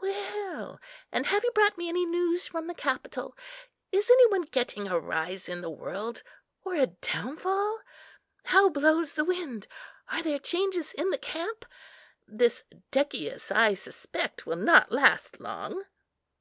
Well, 0.00 0.80
and 1.12 1.26
have 1.26 1.44
you 1.44 1.52
brought 1.52 1.78
me 1.78 1.88
any 1.88 2.04
news 2.04 2.44
from 2.48 2.66
the 2.66 2.74
capitol? 2.74 3.36
Is 3.92 4.10
any 4.10 4.26
one 4.26 4.42
getting 4.42 4.88
a 4.88 4.98
rise 4.98 5.48
in 5.48 5.60
the 5.60 5.70
world, 5.70 6.24
or 6.64 6.74
a 6.74 6.88
downfall? 6.88 7.82
How 8.46 8.68
blows 8.68 9.14
the 9.14 9.24
wind? 9.24 9.68
Are 10.08 10.24
there 10.24 10.40
changes 10.40 10.92
in 10.94 11.10
the 11.10 11.18
camp? 11.18 11.64
This 12.26 12.64
Decius, 12.90 13.52
I 13.52 13.74
suspect, 13.74 14.44
will 14.44 14.56
not 14.56 14.90
last 14.90 15.38
long." 15.38 15.84